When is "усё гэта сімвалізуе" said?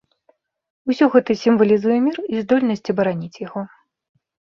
0.93-1.97